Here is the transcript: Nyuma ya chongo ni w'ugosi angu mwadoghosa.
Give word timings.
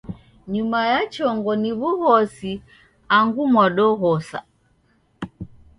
Nyuma 0.53 0.79
ya 0.91 0.99
chongo 1.13 1.51
ni 1.61 1.71
w'ugosi 1.79 2.51
angu 3.15 3.41
mwadoghosa. 3.51 4.39